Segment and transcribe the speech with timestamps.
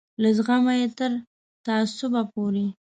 [0.21, 1.11] له زغمه یې تر
[1.65, 2.65] تعصبه پورې.